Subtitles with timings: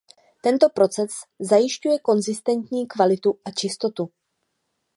[0.41, 1.11] Tento proces
[1.45, 4.09] zajišťuje konzistentní kvalitu a čistotu.